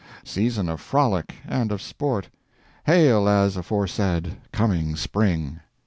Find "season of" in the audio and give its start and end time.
0.23-0.81